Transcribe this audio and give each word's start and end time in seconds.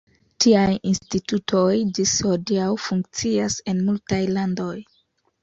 Tiaj 0.43 0.69
institutoj 0.91 1.73
ĝis 1.99 2.15
hodiaŭ 2.29 2.71
funkcias 2.87 3.61
en 3.75 3.85
multaj 3.91 4.21
landoj. 4.35 4.73